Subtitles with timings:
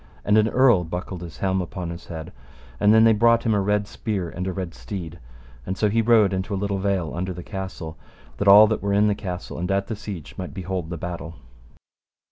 [0.25, 2.33] And an earl buckled his helm upon his head,
[2.79, 5.19] and then they brought him a red spear and a red steed,
[5.63, 7.99] and so he rode into a little vale under the castle,
[8.37, 11.35] that all that were in the castle and at the siege might behold the battle.